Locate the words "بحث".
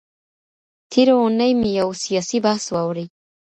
2.45-2.65